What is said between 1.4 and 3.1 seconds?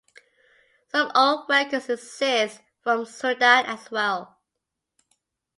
records exist from